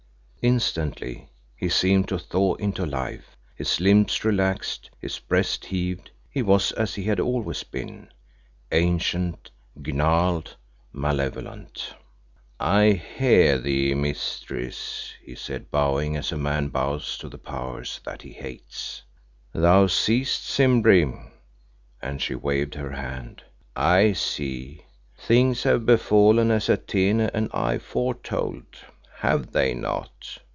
Instantly 0.43 1.29
he 1.55 1.69
seemed 1.69 2.07
to 2.07 2.17
thaw 2.17 2.55
into 2.55 2.83
life, 2.83 3.37
his 3.55 3.79
limbs 3.79 4.25
relaxed, 4.25 4.89
his 4.99 5.19
breast 5.19 5.65
heaved, 5.65 6.09
he 6.31 6.41
was 6.41 6.71
as 6.71 6.95
he 6.95 7.03
had 7.03 7.19
always 7.19 7.61
been: 7.61 8.09
ancient, 8.71 9.51
gnarled, 9.75 10.55
malevolent. 10.91 11.93
"I 12.59 12.89
hear 12.93 13.59
thee, 13.59 13.93
mistress," 13.93 15.13
he 15.23 15.35
said, 15.35 15.69
bowing 15.69 16.15
as 16.15 16.31
a 16.31 16.37
man 16.39 16.69
bows 16.69 17.19
to 17.19 17.29
the 17.29 17.37
power 17.37 17.83
that 18.03 18.23
he 18.23 18.31
hates. 18.33 19.03
"Thou 19.53 19.85
seest, 19.85 20.41
Simbri," 20.43 21.29
and 22.01 22.19
she 22.19 22.33
waved 22.33 22.73
her 22.73 22.93
hand. 22.93 23.43
"I 23.75 24.13
see. 24.13 24.85
Things 25.19 25.61
have 25.61 25.85
befallen 25.85 26.49
as 26.49 26.67
Atene 26.67 27.21
and 27.21 27.47
I 27.53 27.77
foretold, 27.77 28.65
have 29.23 29.51
they 29.51 29.71
not? 29.71 30.39